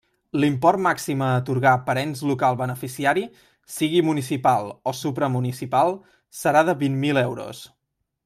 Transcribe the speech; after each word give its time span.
L'import 0.43 0.79
màxim 0.85 1.19
a 1.25 1.25
atorgar 1.41 1.73
per 1.89 1.95
ens 2.03 2.23
local 2.29 2.55
beneficiari, 2.61 3.25
sigui 3.75 4.01
municipal 4.09 4.73
o 4.91 4.95
supramunicipal, 5.01 5.93
serà 6.41 6.67
de 6.71 6.75
vint 6.85 6.97
mil 7.05 7.23
euros. 7.25 7.63